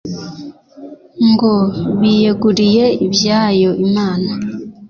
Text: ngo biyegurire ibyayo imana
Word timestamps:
ngo 1.31 1.51
biyegurire 1.99 2.85
ibyayo 3.05 3.71
imana 3.85 4.31